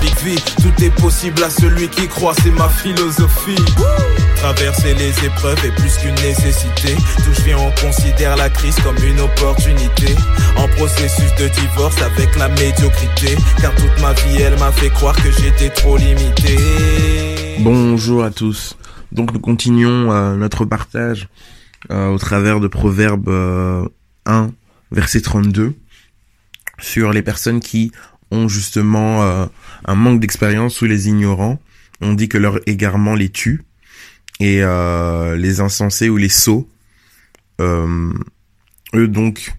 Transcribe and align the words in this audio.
Big 0.00 0.14
V, 0.24 0.34
tout 0.60 0.84
est 0.84 0.90
possible 1.00 1.42
à 1.44 1.50
celui 1.50 1.88
qui 1.88 2.08
croit, 2.08 2.34
c'est 2.42 2.50
ma 2.50 2.68
philosophie. 2.68 3.56
Traverser 4.36 4.94
les 4.94 5.10
épreuves 5.24 5.64
est 5.64 5.70
plus 5.76 5.96
qu'une 5.96 6.14
nécessité. 6.16 6.96
D'où 7.24 7.32
je 7.34 7.42
viens, 7.42 7.58
on 7.58 7.70
considère 7.80 8.36
la 8.36 8.48
crise 8.48 8.76
comme 8.80 8.96
une 9.04 9.20
opportunité. 9.20 10.14
En 10.56 10.68
processus 10.76 11.34
de 11.36 11.48
divorce 11.48 12.00
avec 12.02 12.36
la 12.36 12.48
médiocrité. 12.48 13.36
Car 13.60 13.74
toute 13.76 14.00
ma 14.00 14.12
vie, 14.12 14.42
elle 14.42 14.58
m'a 14.58 14.72
fait 14.72 14.90
croire 14.90 15.16
que 15.16 15.30
j'étais 15.30 15.70
trop 15.70 15.96
limité. 15.96 16.56
Bonjour 17.60 18.24
à 18.24 18.30
tous. 18.30 18.76
Donc 19.12 19.32
nous 19.32 19.40
continuons 19.40 20.12
euh, 20.12 20.34
notre 20.36 20.64
partage 20.64 21.28
euh, 21.90 22.08
au 22.08 22.18
travers 22.18 22.60
de 22.60 22.68
Proverbe 22.68 23.28
euh, 23.28 23.88
1, 24.26 24.50
verset 24.90 25.20
32, 25.20 25.74
sur 26.78 27.12
les 27.12 27.22
personnes 27.22 27.60
qui 27.60 27.92
ont 28.30 28.48
justement 28.48 29.22
euh, 29.22 29.46
un 29.84 29.94
manque 29.94 30.20
d'expérience 30.20 30.80
ou 30.82 30.86
les 30.86 31.08
ignorants. 31.08 31.60
On 32.00 32.12
dit 32.12 32.28
que 32.28 32.38
leur 32.38 32.60
égarement 32.66 33.14
les 33.14 33.28
tue 33.28 33.62
et 34.40 34.62
euh, 34.62 35.36
les 35.36 35.60
insensés 35.60 36.08
ou 36.08 36.16
les 36.16 36.28
sots, 36.28 36.68
euh, 37.60 38.12
eux 38.94 39.08
donc 39.08 39.52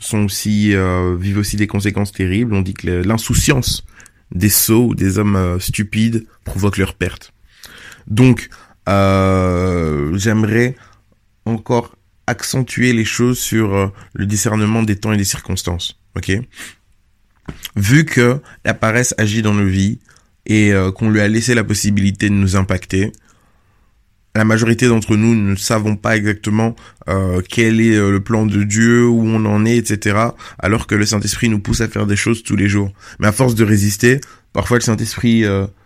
sont 0.00 0.24
aussi 0.24 0.74
euh, 0.74 1.16
vivent 1.16 1.38
aussi 1.38 1.56
des 1.56 1.66
conséquences 1.66 2.12
terribles. 2.12 2.54
On 2.54 2.62
dit 2.62 2.74
que 2.74 2.88
l'insouciance 2.88 3.84
des 4.32 4.48
sots 4.48 4.88
ou 4.88 4.94
des 4.94 5.18
hommes 5.18 5.36
euh, 5.36 5.58
stupides 5.58 6.26
provoque 6.44 6.78
leur 6.78 6.94
perte. 6.94 7.32
Donc 8.06 8.48
euh, 8.88 10.16
j'aimerais 10.16 10.76
encore 11.46 11.96
accentuer 12.26 12.92
les 12.92 13.04
choses 13.04 13.38
sur 13.38 13.74
euh, 13.74 13.86
le 14.14 14.26
discernement 14.26 14.82
des 14.82 14.96
temps 14.96 15.12
et 15.12 15.16
des 15.16 15.24
circonstances. 15.24 15.98
Ok? 16.16 16.32
Vu 17.76 18.04
que 18.04 18.40
la 18.64 18.74
paresse 18.74 19.14
agit 19.18 19.42
dans 19.42 19.54
nos 19.54 19.66
vies 19.66 20.00
et 20.44 20.72
euh, 20.72 20.90
qu'on 20.90 21.10
lui 21.10 21.20
a 21.20 21.28
laissé 21.28 21.54
la 21.54 21.64
possibilité 21.64 22.28
de 22.28 22.34
nous 22.34 22.56
impacter, 22.56 23.12
la 24.34 24.44
majorité 24.44 24.88
d'entre 24.88 25.16
nous 25.16 25.34
ne 25.34 25.56
savons 25.56 25.96
pas 25.96 26.16
exactement 26.16 26.76
euh, 27.08 27.40
quel 27.48 27.80
est 27.80 27.96
le 27.96 28.20
plan 28.20 28.44
de 28.44 28.64
Dieu, 28.64 29.06
où 29.06 29.22
on 29.24 29.46
en 29.46 29.64
est, 29.64 29.76
etc. 29.76 30.18
Alors 30.58 30.86
que 30.86 30.94
le 30.94 31.06
Saint-Esprit 31.06 31.48
nous 31.48 31.60
pousse 31.60 31.80
à 31.80 31.88
faire 31.88 32.06
des 32.06 32.16
choses 32.16 32.42
tous 32.42 32.56
les 32.56 32.68
jours. 32.68 32.92
Mais 33.18 33.28
à 33.28 33.32
force 33.32 33.54
de 33.54 33.64
résister, 33.64 34.20
parfois 34.52 34.76
le 34.76 34.82
Saint-Esprit 34.82 35.44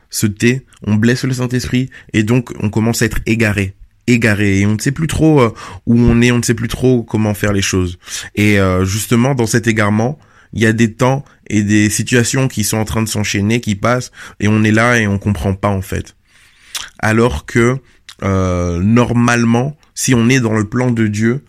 se 0.08 0.26
tait, 0.26 0.66
on 0.82 0.96
blesse 0.96 1.22
le 1.22 1.32
Saint-Esprit 1.32 1.90
et 2.12 2.24
donc 2.24 2.52
on 2.58 2.70
commence 2.70 3.02
à 3.02 3.04
être 3.04 3.20
égaré 3.26 3.76
égaré 4.06 4.60
et 4.60 4.66
on 4.66 4.74
ne 4.74 4.80
sait 4.80 4.92
plus 4.92 5.06
trop 5.06 5.40
euh, 5.40 5.54
où 5.86 5.98
on 5.98 6.20
est, 6.20 6.30
on 6.30 6.38
ne 6.38 6.42
sait 6.42 6.54
plus 6.54 6.68
trop 6.68 7.02
comment 7.02 7.34
faire 7.34 7.52
les 7.52 7.62
choses. 7.62 7.98
Et 8.34 8.58
euh, 8.58 8.84
justement 8.84 9.34
dans 9.34 9.46
cet 9.46 9.66
égarement, 9.66 10.18
il 10.52 10.62
y 10.62 10.66
a 10.66 10.72
des 10.72 10.92
temps 10.92 11.24
et 11.48 11.62
des 11.62 11.90
situations 11.90 12.48
qui 12.48 12.64
sont 12.64 12.76
en 12.76 12.84
train 12.84 13.02
de 13.02 13.08
s'enchaîner, 13.08 13.60
qui 13.60 13.76
passent 13.76 14.10
et 14.40 14.48
on 14.48 14.62
est 14.64 14.72
là 14.72 14.98
et 14.98 15.06
on 15.06 15.18
comprend 15.18 15.54
pas 15.54 15.68
en 15.68 15.82
fait. 15.82 16.16
Alors 16.98 17.46
que 17.46 17.78
euh, 18.22 18.80
normalement, 18.80 19.76
si 19.94 20.14
on 20.14 20.28
est 20.28 20.40
dans 20.40 20.56
le 20.56 20.64
plan 20.64 20.90
de 20.90 21.06
Dieu, 21.06 21.44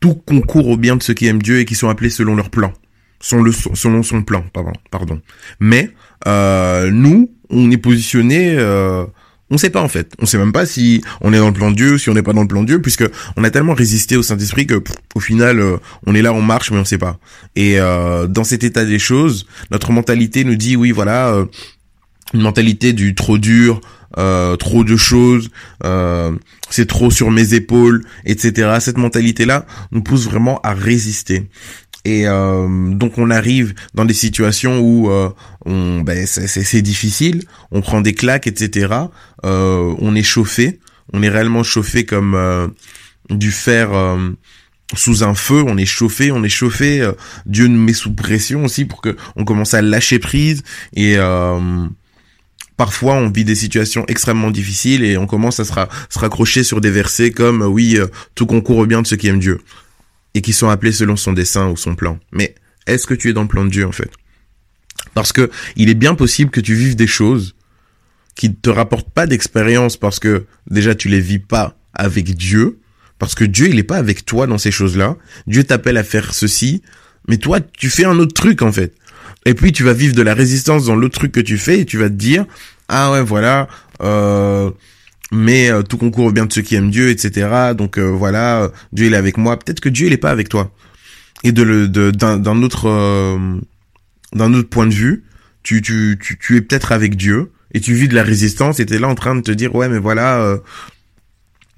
tout 0.00 0.14
concourt 0.14 0.68
au 0.68 0.76
bien 0.76 0.96
de 0.96 1.02
ceux 1.02 1.14
qui 1.14 1.26
aiment 1.26 1.42
Dieu 1.42 1.58
et 1.58 1.64
qui 1.64 1.74
sont 1.74 1.88
appelés 1.88 2.10
selon 2.10 2.36
leur 2.36 2.50
plan, 2.50 2.72
selon, 3.20 3.42
le, 3.42 3.52
selon 3.52 4.02
son 4.02 4.22
plan, 4.22 4.44
pardon. 4.52 4.72
pardon. 4.90 5.20
Mais 5.60 5.90
euh, 6.26 6.90
nous, 6.90 7.32
on 7.50 7.70
est 7.70 7.78
positionné, 7.78 8.54
euh, 8.56 9.04
on 9.50 9.58
sait 9.58 9.70
pas 9.70 9.80
en 9.80 9.88
fait, 9.88 10.12
on 10.18 10.26
sait 10.26 10.38
même 10.38 10.52
pas 10.52 10.66
si 10.66 11.02
on 11.20 11.32
est 11.32 11.38
dans 11.38 11.48
le 11.48 11.54
plan 11.54 11.70
de 11.70 11.76
Dieu, 11.76 11.98
si 11.98 12.10
on 12.10 12.14
n'est 12.14 12.22
pas 12.22 12.32
dans 12.32 12.42
le 12.42 12.48
plan 12.48 12.62
de 12.62 12.66
Dieu, 12.66 12.82
puisque 12.82 13.04
on 13.36 13.44
a 13.44 13.50
tellement 13.50 13.74
résisté 13.74 14.16
au 14.16 14.22
Saint 14.22 14.38
Esprit 14.38 14.66
que 14.66 14.74
pff, 14.74 14.94
au 15.14 15.20
final, 15.20 15.60
euh, 15.60 15.76
on 16.06 16.14
est 16.14 16.22
là, 16.22 16.32
on 16.32 16.42
marche, 16.42 16.70
mais 16.70 16.78
on 16.78 16.84
sait 16.84 16.98
pas. 16.98 17.18
Et 17.56 17.80
euh, 17.80 18.26
dans 18.26 18.44
cet 18.44 18.64
état 18.64 18.84
des 18.84 18.98
choses, 18.98 19.46
notre 19.70 19.92
mentalité 19.92 20.44
nous 20.44 20.56
dit 20.56 20.76
oui, 20.76 20.90
voilà, 20.90 21.28
euh, 21.28 21.46
une 22.34 22.42
mentalité 22.42 22.92
du 22.92 23.14
trop 23.14 23.38
dur, 23.38 23.80
euh, 24.16 24.56
trop 24.56 24.84
de 24.84 24.96
choses, 24.96 25.50
euh, 25.84 26.32
c'est 26.70 26.86
trop 26.86 27.10
sur 27.10 27.30
mes 27.30 27.54
épaules, 27.54 28.04
etc. 28.24 28.78
Cette 28.80 28.98
mentalité-là 28.98 29.66
nous 29.92 30.02
pousse 30.02 30.24
vraiment 30.24 30.60
à 30.62 30.74
résister. 30.74 31.48
Et 32.04 32.26
euh, 32.26 32.66
donc 32.94 33.18
on 33.18 33.30
arrive 33.30 33.74
dans 33.94 34.04
des 34.04 34.14
situations 34.14 34.78
où 34.80 35.10
euh, 35.10 35.30
on, 35.66 36.00
ben, 36.00 36.26
c'est 36.26 36.82
difficile, 36.82 37.42
on 37.70 37.80
prend 37.80 38.00
des 38.00 38.14
claques, 38.14 38.46
etc. 38.46 38.94
Euh, 39.44 39.94
on 39.98 40.14
est 40.14 40.22
chauffé, 40.22 40.80
on 41.12 41.22
est 41.22 41.28
réellement 41.28 41.62
chauffé 41.62 42.04
comme 42.06 42.34
euh, 42.34 42.68
du 43.30 43.50
fer 43.50 43.92
euh, 43.92 44.30
sous 44.94 45.22
un 45.22 45.34
feu, 45.34 45.62
on 45.66 45.76
est 45.76 45.86
chauffé, 45.86 46.30
on 46.32 46.42
est 46.44 46.48
chauffé. 46.48 47.00
euh, 47.00 47.12
Dieu 47.46 47.66
nous 47.66 47.80
met 47.80 47.92
sous 47.92 48.14
pression 48.14 48.64
aussi 48.64 48.84
pour 48.84 49.02
que 49.02 49.16
on 49.36 49.44
commence 49.44 49.74
à 49.74 49.82
lâcher 49.82 50.18
prise 50.18 50.62
et 50.94 51.16
parfois 52.76 53.14
on 53.14 53.28
vit 53.28 53.44
des 53.44 53.56
situations 53.56 54.04
extrêmement 54.06 54.50
difficiles 54.52 55.02
et 55.02 55.18
on 55.18 55.26
commence 55.26 55.60
à 55.60 55.64
se, 55.64 55.72
se 55.72 56.18
raccrocher 56.18 56.62
sur 56.62 56.80
des 56.80 56.90
versets 56.90 57.32
comme 57.32 57.62
oui 57.62 57.98
tout 58.34 58.46
concourt 58.46 58.78
au 58.78 58.86
bien 58.86 59.02
de 59.02 59.06
ceux 59.06 59.16
qui 59.16 59.26
aiment 59.26 59.40
Dieu 59.40 59.60
et 60.34 60.40
qui 60.40 60.52
sont 60.52 60.68
appelés 60.68 60.92
selon 60.92 61.16
son 61.16 61.32
dessein 61.32 61.68
ou 61.68 61.76
son 61.76 61.94
plan. 61.94 62.18
Mais 62.32 62.54
est-ce 62.86 63.06
que 63.06 63.14
tu 63.14 63.28
es 63.28 63.32
dans 63.32 63.42
le 63.42 63.48
plan 63.48 63.64
de 63.64 63.70
Dieu 63.70 63.86
en 63.86 63.92
fait? 63.92 64.10
Parce 65.14 65.32
que 65.32 65.50
il 65.76 65.88
est 65.88 65.94
bien 65.94 66.14
possible 66.14 66.50
que 66.50 66.60
tu 66.60 66.74
vives 66.74 66.96
des 66.96 67.06
choses 67.06 67.54
qui 68.34 68.48
ne 68.48 68.54
te 68.54 68.70
rapportent 68.70 69.10
pas 69.10 69.26
d'expérience 69.26 69.96
parce 69.96 70.20
que 70.20 70.46
déjà 70.70 70.94
tu 70.94 71.08
les 71.08 71.20
vis 71.20 71.38
pas 71.38 71.76
avec 71.94 72.34
Dieu 72.36 72.78
parce 73.18 73.34
que 73.34 73.44
Dieu 73.44 73.68
il 73.68 73.78
est 73.78 73.84
pas 73.84 73.96
avec 73.96 74.24
toi 74.24 74.46
dans 74.46 74.58
ces 74.58 74.70
choses-là. 74.70 75.16
Dieu 75.46 75.64
t'appelle 75.64 75.96
à 75.96 76.04
faire 76.04 76.32
ceci, 76.34 76.82
mais 77.26 77.38
toi 77.38 77.60
tu 77.60 77.90
fais 77.90 78.04
un 78.04 78.18
autre 78.18 78.34
truc 78.34 78.62
en 78.62 78.72
fait. 78.72 78.94
Et 79.44 79.54
puis 79.54 79.72
tu 79.72 79.82
vas 79.82 79.92
vivre 79.92 80.14
de 80.14 80.22
la 80.22 80.34
résistance 80.34 80.86
dans 80.86 80.96
l'autre 80.96 81.18
truc 81.18 81.32
que 81.32 81.40
tu 81.40 81.58
fais 81.58 81.80
et 81.80 81.84
tu 81.84 81.98
vas 81.98 82.08
te 82.08 82.14
dire 82.14 82.44
ah 82.88 83.12
ouais 83.12 83.22
voilà 83.22 83.68
euh, 84.02 84.70
mais 85.32 85.70
euh, 85.70 85.82
tout 85.82 85.98
concourt 85.98 86.26
au 86.26 86.32
bien 86.32 86.46
de 86.46 86.52
ceux 86.52 86.62
qui 86.62 86.74
aiment 86.74 86.90
Dieu 86.90 87.10
etc. 87.10 87.74
Donc 87.76 87.98
euh, 87.98 88.06
voilà 88.06 88.62
euh, 88.62 88.68
Dieu 88.92 89.06
il 89.06 89.14
est 89.14 89.16
avec 89.16 89.36
moi. 89.36 89.58
Peut-être 89.58 89.80
que 89.80 89.88
Dieu 89.88 90.06
il 90.06 90.12
est 90.12 90.18
pas 90.18 90.30
avec 90.30 90.48
toi. 90.48 90.72
Et 91.44 91.52
de 91.52 91.62
le 91.62 91.88
de 91.88 92.10
d'un 92.10 92.38
d'un 92.38 92.62
autre 92.62 92.88
euh, 92.88 93.58
d'un 94.32 94.52
autre 94.54 94.68
point 94.68 94.86
de 94.86 94.94
vue, 94.94 95.24
tu 95.62 95.82
tu 95.82 96.18
tu, 96.20 96.38
tu 96.38 96.56
es 96.56 96.60
peut-être 96.60 96.92
avec 96.92 97.16
Dieu 97.16 97.52
et 97.72 97.80
tu 97.80 97.94
vis 97.94 98.08
de 98.08 98.14
la 98.14 98.22
résistance 98.22 98.80
et 98.80 98.86
t'es 98.86 98.98
là 98.98 99.08
en 99.08 99.14
train 99.14 99.34
de 99.34 99.42
te 99.42 99.52
dire 99.52 99.74
ouais 99.74 99.88
mais 99.88 99.98
voilà 99.98 100.40
euh, 100.40 100.58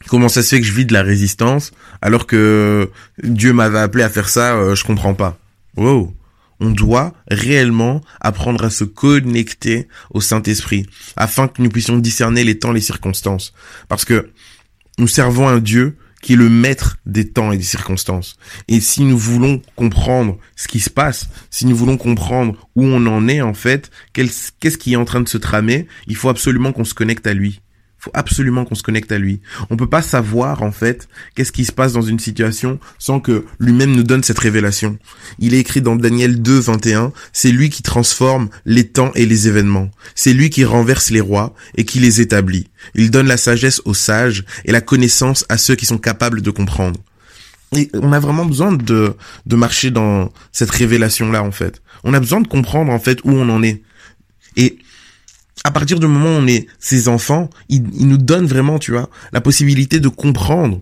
comment 0.08 0.28
ça 0.28 0.42
se 0.42 0.48
fait 0.48 0.60
que 0.60 0.66
je 0.66 0.72
vis 0.72 0.86
de 0.86 0.92
la 0.92 1.02
résistance 1.02 1.72
alors 2.00 2.26
que 2.26 2.90
Dieu 3.22 3.52
m'avait 3.52 3.80
appelé 3.80 4.04
à 4.04 4.08
faire 4.08 4.28
ça 4.28 4.74
je 4.74 4.84
comprends 4.84 5.14
pas 5.14 5.38
wow 5.76 6.14
on 6.60 6.70
doit 6.70 7.14
réellement 7.28 8.00
apprendre 8.20 8.64
à 8.64 8.70
se 8.70 8.84
connecter 8.84 9.88
au 10.10 10.20
Saint-Esprit 10.20 10.86
afin 11.16 11.48
que 11.48 11.62
nous 11.62 11.70
puissions 11.70 11.98
discerner 11.98 12.44
les 12.44 12.58
temps 12.58 12.72
les 12.72 12.80
circonstances 12.80 13.52
parce 13.88 14.04
que 14.04 14.30
nous 14.98 15.08
servons 15.08 15.48
un 15.48 15.58
Dieu 15.58 15.96
qui 16.20 16.34
est 16.34 16.36
le 16.36 16.50
maître 16.50 16.98
des 17.06 17.28
temps 17.28 17.50
et 17.50 17.56
des 17.56 17.62
circonstances. 17.62 18.36
Et 18.68 18.80
si 18.80 19.04
nous 19.04 19.16
voulons 19.16 19.62
comprendre 19.74 20.38
ce 20.54 20.68
qui 20.68 20.80
se 20.80 20.90
passe, 20.90 21.30
si 21.50 21.64
nous 21.64 21.76
voulons 21.76 21.96
comprendre 21.96 22.68
où 22.76 22.84
on 22.84 23.06
en 23.06 23.26
est 23.26 23.40
en 23.40 23.54
fait, 23.54 23.90
qu'est-ce 24.12 24.78
qui 24.78 24.92
est 24.92 24.96
en 24.96 25.04
train 25.04 25.22
de 25.22 25.28
se 25.28 25.38
tramer, 25.38 25.86
il 26.06 26.16
faut 26.16 26.28
absolument 26.28 26.72
qu'on 26.72 26.84
se 26.84 26.94
connecte 26.94 27.26
à 27.26 27.34
lui. 27.34 27.60
Faut 28.00 28.10
absolument 28.14 28.64
qu'on 28.64 28.74
se 28.74 28.82
connecte 28.82 29.12
à 29.12 29.18
lui. 29.18 29.40
On 29.68 29.76
peut 29.76 29.86
pas 29.86 30.00
savoir 30.00 30.62
en 30.62 30.72
fait 30.72 31.06
qu'est-ce 31.34 31.52
qui 31.52 31.66
se 31.66 31.72
passe 31.72 31.92
dans 31.92 32.02
une 32.02 32.18
situation 32.18 32.78
sans 32.98 33.20
que 33.20 33.44
lui-même 33.58 33.94
nous 33.94 34.02
donne 34.02 34.22
cette 34.22 34.38
révélation. 34.38 34.98
Il 35.38 35.52
est 35.52 35.58
écrit 35.58 35.82
dans 35.82 35.96
Daniel 35.96 36.40
2, 36.40 36.58
21, 36.58 37.12
c'est 37.34 37.52
lui 37.52 37.68
qui 37.68 37.82
transforme 37.82 38.48
les 38.64 38.88
temps 38.88 39.12
et 39.14 39.26
les 39.26 39.48
événements. 39.48 39.90
C'est 40.14 40.32
lui 40.32 40.48
qui 40.48 40.64
renverse 40.64 41.10
les 41.10 41.20
rois 41.20 41.54
et 41.76 41.84
qui 41.84 42.00
les 42.00 42.22
établit. 42.22 42.68
Il 42.94 43.10
donne 43.10 43.28
la 43.28 43.36
sagesse 43.36 43.82
aux 43.84 43.94
sages 43.94 44.44
et 44.64 44.72
la 44.72 44.80
connaissance 44.80 45.44
à 45.50 45.58
ceux 45.58 45.74
qui 45.74 45.84
sont 45.86 45.98
capables 45.98 46.40
de 46.40 46.50
comprendre. 46.50 46.98
Et 47.76 47.90
on 47.94 48.12
a 48.12 48.18
vraiment 48.18 48.46
besoin 48.46 48.72
de, 48.72 49.14
de 49.46 49.56
marcher 49.56 49.90
dans 49.90 50.32
cette 50.52 50.70
révélation-là, 50.70 51.42
en 51.42 51.52
fait. 51.52 51.82
On 52.02 52.14
a 52.14 52.20
besoin 52.20 52.40
de 52.40 52.48
comprendre, 52.48 52.90
en 52.90 52.98
fait, 52.98 53.20
où 53.24 53.30
on 53.30 53.48
en 53.48 53.62
est. 53.62 53.82
Et 54.56 54.78
à 55.64 55.70
partir 55.70 56.00
du 56.00 56.06
moment 56.06 56.36
où 56.36 56.40
on 56.42 56.46
est 56.46 56.66
ses 56.78 57.08
enfants, 57.08 57.50
il, 57.68 57.82
nous 57.82 58.16
donne 58.16 58.46
vraiment, 58.46 58.78
tu 58.78 58.92
vois, 58.92 59.10
la 59.32 59.40
possibilité 59.40 60.00
de 60.00 60.08
comprendre. 60.08 60.80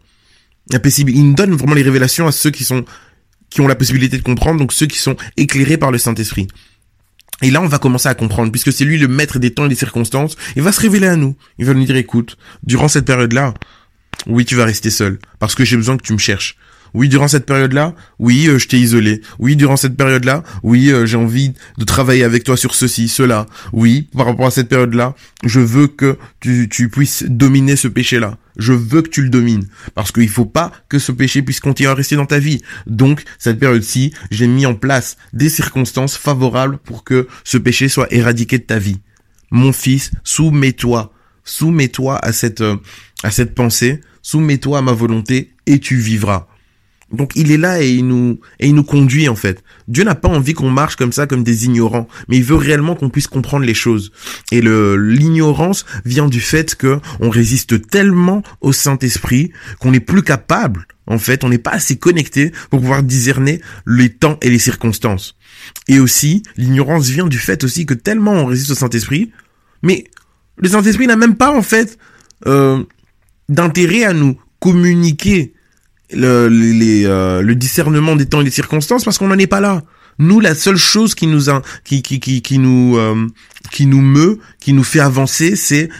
La 0.71 0.79
possibi- 0.79 1.13
il 1.15 1.29
nous 1.29 1.35
donne 1.35 1.53
vraiment 1.55 1.75
les 1.75 1.83
révélations 1.83 2.27
à 2.27 2.33
ceux 2.33 2.51
qui 2.51 2.65
sont, 2.65 2.85
qui 3.51 3.61
ont 3.61 3.67
la 3.67 3.75
possibilité 3.75 4.19
de 4.19 4.23
comprendre, 4.23 4.59
donc 4.61 4.73
ceux 4.73 4.87
qui 4.87 4.99
sont 4.99 5.17
éclairés 5.37 5.79
par 5.79 5.91
le 5.91 5.99
Saint-Esprit. 5.99 6.47
Et 7.43 7.51
là, 7.51 7.61
on 7.61 7.67
va 7.67 7.79
commencer 7.79 8.09
à 8.09 8.15
comprendre, 8.15 8.51
puisque 8.51 8.73
c'est 8.73 8.85
lui 8.85 8.99
le 8.99 9.09
maître 9.09 9.39
des 9.39 9.53
temps 9.53 9.67
et 9.67 9.69
des 9.69 9.75
circonstances. 9.75 10.37
Il 10.57 10.63
va 10.63 10.73
se 10.73 10.81
révéler 10.81 11.07
à 11.07 11.17
nous. 11.17 11.37
Il 11.59 11.67
va 11.67 11.75
nous 11.75 11.85
dire, 11.85 11.97
écoute, 11.97 12.37
durant 12.65 12.89
cette 12.89 13.05
période-là, 13.05 13.55
oui, 14.27 14.45
tu 14.45 14.57
vas 14.57 14.65
rester 14.65 14.91
seul, 14.91 15.19
parce 15.39 15.55
que 15.55 15.65
j'ai 15.65 15.77
besoin 15.77 15.97
que 15.97 16.03
tu 16.03 16.13
me 16.13 16.19
cherches. 16.19 16.57
Oui, 16.94 17.08
durant 17.08 17.29
cette 17.29 17.46
période-là, 17.46 17.94
oui, 18.19 18.49
euh, 18.49 18.58
je 18.58 18.69
t'ai 18.69 18.79
isolé. 18.79 19.20
Oui, 19.38 19.56
durant 19.56 19.76
cette 19.76 19.96
période-là, 19.96 20.43
oui, 20.62 20.90
euh, 20.90 21.06
j'ai 21.06 21.17
envie 21.17 21.52
de 21.76 21.85
travailler 21.85 22.25
avec 22.25 22.44
toi 22.44 22.56
sur 22.56 22.75
ceci, 22.75 23.08
cela. 23.08 23.46
Oui, 23.73 24.08
par 24.17 24.26
rapport 24.26 24.46
à 24.46 24.50
cette 24.50 24.69
période-là, 24.69 25.14
je 25.44 25.61
veux 25.61 25.87
que 25.87 26.19
tu, 26.40 26.69
tu 26.69 26.88
puisses 26.88 27.25
dominer 27.25 27.76
ce 27.76 27.88
péché-là. 27.88 28.38
Je 28.58 28.73
veux 28.73 29.02
que 29.02 29.08
tu 29.08 29.23
le 29.23 29.31
domines. 29.31 29.67
Parce 29.94 30.12
qu'il 30.12 30.29
faut 30.29 30.44
pas 30.44 30.73
que 30.88 30.99
ce 30.99 31.12
péché 31.12 31.43
puisse 31.43 31.61
continuer 31.61 31.90
à 31.90 31.94
rester 31.94 32.17
dans 32.17 32.26
ta 32.26 32.38
vie. 32.38 32.61
Donc, 32.87 33.23
cette 33.38 33.58
période-ci, 33.58 34.12
j'ai 34.31 34.46
mis 34.46 34.67
en 34.67 34.75
place 34.75 35.17
des 35.32 35.49
circonstances 35.49 36.17
favorables 36.17 36.79
pour 36.79 37.05
que 37.05 37.29
ce 37.44 37.58
péché 37.58 37.88
soit 37.88 38.12
éradiqué 38.12 38.58
de 38.58 38.64
ta 38.64 38.79
vie. 38.79 38.99
Mon 39.50 39.73
fils, 39.73 40.11
soumets-toi. 40.25 41.12
Soumets-toi 41.44 42.19
à 42.19 42.32
cette, 42.32 42.61
euh, 42.61 42.76
à 43.23 43.31
cette 43.31 43.55
pensée. 43.55 44.00
Soumets-toi 44.23 44.79
à 44.79 44.82
ma 44.82 44.93
volonté 44.93 45.55
et 45.67 45.79
tu 45.79 45.96
vivras. 45.96 46.49
Donc 47.11 47.33
il 47.37 47.51
est 47.51 47.57
là 47.57 47.83
et 47.83 47.91
il 47.91 48.07
nous 48.07 48.39
et 48.61 48.69
il 48.69 48.75
nous 48.75 48.85
conduit 48.85 49.29
en 49.29 49.37
fait. 49.37 49.63
Dieu 49.87 50.05
n'a 50.05 50.15
pas 50.15 50.29
envie 50.29 50.53
qu'on 50.53 50.71
marche 50.71 50.97
comme 50.97 51.13
ça 51.13 51.27
comme 51.27 51.43
des 51.43 51.65
ignorants, 51.65 52.07
mais 52.29 52.37
il 52.37 52.45
veut 52.45 52.57
réellement 52.57 52.95
qu'on 52.95 53.09
puisse 53.09 53.27
comprendre 53.27 53.65
les 53.65 53.75
choses. 53.75 54.13
Et 54.53 54.61
le 54.61 54.97
l'ignorance 54.97 55.87
vient 56.05 56.29
du 56.29 56.41
fait 56.41 56.75
que 56.75 57.01
on 57.21 57.31
résiste 57.31 57.89
tellement 57.89 58.43
au 58.61 58.73
Saint-Esprit 58.73 59.53
qu'on 59.81 59.93
n'est 59.93 60.01
plus 60.01 60.23
capable 60.23 60.87
en 61.07 61.19
fait, 61.19 61.43
on 61.43 61.49
n'est 61.49 61.57
pas 61.57 61.71
assez 61.71 61.97
connecté 61.97 62.53
pour 62.69 62.81
pouvoir 62.81 63.03
discerner 63.03 63.63
les 63.87 64.11
temps 64.11 64.37
et 64.43 64.51
les 64.51 64.59
circonstances. 64.59 65.37
Et 65.89 65.99
aussi, 66.01 66.43
l'ignorance 66.59 67.09
vient 67.09 67.27
du 67.27 67.39
fait 67.39 67.65
aussi 67.65 67.87
que 67.87 67.95
tellement 67.95 68.33
on 68.33 68.45
résiste 68.45 68.73
au 68.73 68.75
Saint-Esprit, 68.75 69.33
mais 69.83 70.05
le 70.59 70.69
Saint-Esprit 70.69 71.07
n'a 71.07 71.17
même 71.17 71.37
pas 71.37 71.51
en 71.51 71.63
fait 71.63 71.99
euh, 72.47 72.85
d'intérêt 73.49 74.05
à 74.05 74.13
nous 74.13 74.39
communiquer 74.61 75.55
le, 76.13 76.49
euh, 77.07 77.43
le 77.43 77.55
discernement 77.55 78.17
des 78.17 78.27
temps 78.27 78.41
et 78.41 78.45
des 78.45 78.51
circonstances 78.51 79.05
parce 79.05 79.19
qu'on 79.19 79.29
n'en 79.29 79.39
est 79.39 79.47
pas 79.47 79.61
là. 79.61 79.83
Nous, 80.19 80.41
la 80.41 80.55
seule 80.55 80.77
chose 80.77 81.15
qui 81.15 81.27
nous 81.29 81.49
a, 81.49 81.63
qui, 81.85 82.03
qui, 82.03 82.19
qui, 82.19 82.43
qui 82.43 82.59
nous, 82.59 82.97
euh, 82.97 83.27
qui 83.71 83.87
nous 83.87 84.01
meut, 84.01 84.41
qui 84.59 84.73
nous 84.73 84.83
fait 84.83 85.01
avancer, 85.01 85.55
c'est 85.55 85.91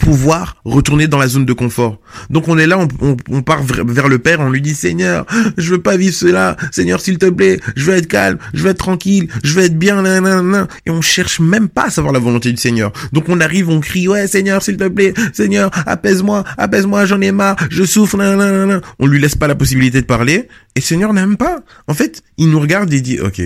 pouvoir 0.00 0.56
retourner 0.64 1.08
dans 1.08 1.18
la 1.18 1.28
zone 1.28 1.44
de 1.44 1.52
confort. 1.52 2.00
Donc 2.30 2.48
on 2.48 2.58
est 2.58 2.66
là, 2.66 2.78
on, 2.78 3.16
on, 3.30 3.42
part 3.42 3.62
vers 3.62 4.08
le 4.08 4.18
Père, 4.18 4.40
on 4.40 4.50
lui 4.50 4.60
dit 4.60 4.74
Seigneur, 4.74 5.26
je 5.56 5.70
veux 5.70 5.82
pas 5.82 5.96
vivre 5.96 6.14
cela, 6.14 6.56
Seigneur 6.70 7.00
s'il 7.00 7.18
te 7.18 7.28
plaît, 7.28 7.60
je 7.76 7.84
veux 7.84 7.96
être 7.96 8.08
calme, 8.08 8.38
je 8.54 8.62
veux 8.62 8.70
être 8.70 8.78
tranquille, 8.78 9.28
je 9.42 9.54
veux 9.54 9.64
être 9.64 9.78
bien, 9.78 10.02
nan, 10.02 10.66
et 10.86 10.90
on 10.90 11.00
cherche 11.00 11.40
même 11.40 11.68
pas 11.68 11.86
à 11.86 11.90
savoir 11.90 12.12
la 12.12 12.18
volonté 12.18 12.50
du 12.50 12.56
Seigneur. 12.58 12.92
Donc 13.12 13.28
on 13.28 13.40
arrive, 13.40 13.68
on 13.68 13.80
crie 13.80 14.08
ouais 14.08 14.26
Seigneur 14.26 14.62
s'il 14.62 14.76
te 14.76 14.88
plaît, 14.88 15.14
Seigneur 15.32 15.70
apaise-moi, 15.86 16.44
apaise-moi, 16.58 17.06
j'en 17.06 17.20
ai 17.20 17.32
marre, 17.32 17.56
je 17.70 17.84
souffre, 17.84 18.16
nan, 18.16 18.80
on 18.98 19.06
lui 19.06 19.20
laisse 19.20 19.36
pas 19.36 19.48
la 19.48 19.54
possibilité 19.54 20.00
de 20.00 20.06
parler, 20.06 20.48
et 20.74 20.80
Seigneur 20.80 21.12
n'aime 21.12 21.36
pas. 21.36 21.60
En 21.86 21.94
fait, 21.94 22.22
il 22.38 22.50
nous 22.50 22.60
regarde 22.60 22.92
et 22.92 23.00
dit 23.00 23.20
ok, 23.20 23.42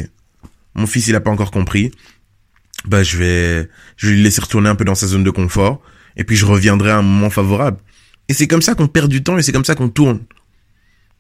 mon 0.75 0.87
fils 0.87 1.09
il 1.09 1.17
a 1.17 1.21
pas 1.21 1.31
encore 1.31 1.51
compris, 1.51 1.91
bah 2.87 3.03
je 3.03 3.17
vais, 3.17 3.69
je 3.97 4.09
vais 4.09 4.15
lui 4.15 4.23
laisser 4.23 4.41
retourner 4.41 4.69
un 4.69 4.75
peu 4.75 4.85
dans 4.85 4.95
sa 4.95 5.07
zone 5.07 5.25
de 5.25 5.31
confort 5.31 5.83
et 6.17 6.25
puis 6.25 6.37
je 6.37 6.47
reviendrai 6.47 6.91
à 6.91 6.99
un 6.99 7.03
moment 7.03 7.31
favorable. 7.31 7.79
Et 8.29 8.35
c'est 8.35 8.49
comme 8.49 8.63
ça 8.63 8.75
qu'on 8.75 8.89
perd 8.89 9.09
du 9.09 9.23
temps 9.23 9.39
et 9.39 9.43
c'est 9.43 9.53
comme 9.53 9.65
ça 9.65 9.75
qu'on 9.75 9.89
tourne. 9.89 10.21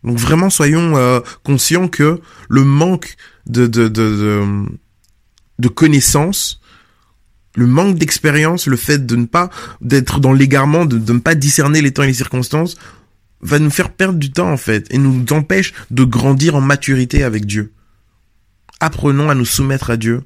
Donc 0.04 0.18
vraiment 0.18 0.50
soyons 0.50 0.96
euh, 0.96 1.20
conscients 1.42 1.88
que 1.88 2.20
le 2.48 2.64
manque 2.64 3.16
de 3.46 3.66
de 3.66 3.88
de, 3.88 4.64
de, 5.58 5.68
connaissances, 5.68 6.60
le 7.54 7.66
manque 7.66 7.96
d'expérience, 7.96 8.66
le 8.66 8.76
fait 8.76 9.04
de 9.04 9.16
ne 9.16 9.26
pas 9.26 9.50
d'être 9.80 10.20
dans 10.20 10.32
l'égarement, 10.32 10.84
de, 10.84 10.98
de 10.98 11.12
ne 11.12 11.18
pas 11.18 11.34
discerner 11.34 11.82
les 11.82 11.92
temps 11.92 12.02
et 12.02 12.08
les 12.08 12.14
circonstances, 12.14 12.76
va 13.40 13.58
nous 13.58 13.70
faire 13.70 13.92
perdre 13.92 14.18
du 14.18 14.30
temps 14.30 14.50
en 14.50 14.56
fait 14.56 14.86
et 14.90 14.98
nous 14.98 15.24
empêche 15.30 15.72
de 15.90 16.04
grandir 16.04 16.54
en 16.56 16.60
maturité 16.60 17.22
avec 17.22 17.46
Dieu. 17.46 17.72
Apprenons 18.80 19.30
à 19.30 19.34
nous 19.34 19.44
soumettre 19.44 19.90
à 19.90 19.96
Dieu, 19.96 20.22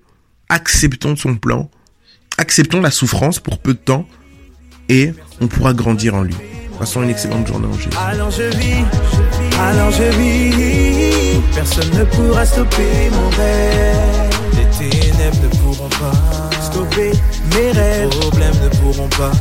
acceptons 0.48 1.16
son 1.16 1.36
plan, 1.36 1.70
acceptons 2.38 2.80
la 2.80 2.90
souffrance 2.90 3.38
pour 3.38 3.60
peu 3.60 3.74
de 3.74 3.78
temps 3.78 4.08
et 4.90 5.14
on 5.40 5.46
pourra 5.46 5.72
grandir 5.72 6.14
en 6.14 6.22
lui. 6.22 6.34
Passons 6.78 7.02
une 7.02 7.10
excellente 7.10 7.46
journée 7.46 7.68
en 7.68 7.76
Jésus. 7.76 7.90
Alors 8.08 8.30
je 8.30 8.42
vis, 8.56 8.84
alors 9.60 9.90
je 9.90 10.02
vis, 10.18 11.40
personne 11.54 11.90
ne 11.96 12.04
pourra 12.04 12.44
stopper 12.44 13.10
mon 13.12 13.28
rêve. 13.30 14.30
Les 14.56 14.88
ténèbres 14.88 15.36
ne 15.42 15.48
pourront 15.58 15.88
pas 15.88 16.60
stopper 16.62 17.12
mes 17.54 17.70
rêves. 17.72 18.08
Les 18.10 18.18
problèmes 18.18 18.54
ne 18.62 18.68
pourront 18.78 19.08
pas 19.08 19.32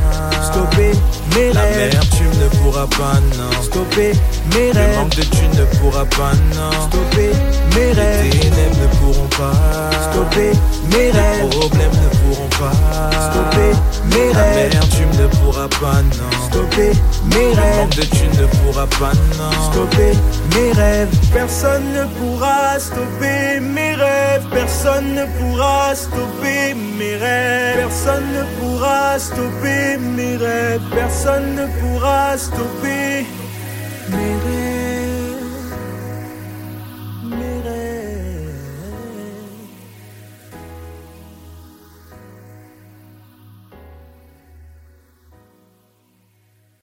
stopper 0.42 0.92
mes 1.34 1.52
La 1.52 1.62
rêves. 1.62 1.94
La 1.94 2.00
tu 2.00 2.24
ne 2.24 2.48
pourras 2.58 2.86
pas, 2.86 3.14
non. 3.38 3.62
Stopper 3.62 4.12
mes 4.54 4.72
rêves. 4.72 4.90
Le 4.90 4.96
manque 4.96 5.16
de 5.16 5.22
tu 5.22 5.44
ne 5.58 5.64
pourras 5.78 6.04
pas, 6.04 6.32
non. 6.54 6.70
Stopper 6.88 7.30
mes 7.74 7.92
rêves. 7.92 8.24
Les 8.24 8.38
ténèbres 8.38 8.76
ne 8.82 8.86
pourront 8.98 9.28
pas 9.28 9.52
stopper 10.10 10.52
mes 10.92 11.10
rêves. 11.10 11.42
Les 11.42 11.48
problèmes 11.48 11.90
ne 11.90 12.08
pourront 12.18 12.48
pas 12.48 12.72
stopper 13.30 13.72
mes 14.10 14.32
rêves. 14.32 14.74
La 14.74 14.80
tu 14.80 15.02
ne 15.22 15.26
mes 17.30 17.52
rêves. 17.54 17.88
De 17.96 18.02
tu 18.02 18.26
ne 18.40 18.46
pourras 18.58 18.86
pas, 18.98 19.12
non. 19.38 19.72
Stopper 19.72 20.12
mes 20.54 20.72
rêves. 20.72 21.08
Personne 21.32 21.92
ne 21.92 22.04
pourra 22.18 22.78
stopper 22.78 23.60
mes 23.60 23.94
rêves. 23.94 24.44
Personne 24.50 25.14
ne 25.14 25.24
pourra 25.38 25.94
stopper 25.94 26.74
mes 26.74 27.16
rêves. 27.16 27.76
Personne 27.76 28.26
ne 28.36 28.44
pourra 28.58 29.18
stopper 29.18 29.98
mes 29.98 30.36
rêves. 30.36 30.80
Personne 30.94 31.54
ne 31.54 31.66
pourra 31.80 32.36
stopper 32.36 33.26